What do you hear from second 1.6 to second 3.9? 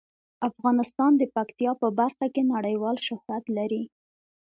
په برخه کې نړیوال شهرت لري.